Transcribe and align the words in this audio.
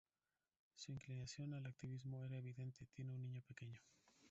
Su 0.73 0.91
inclinación 0.91 1.53
al 1.53 1.67
activismo 1.67 2.23
era 2.25 2.35
evidente 2.35 2.87
tiene 2.91 3.13
un 3.13 3.21
niño 3.21 3.43
pequeño. 3.43 3.79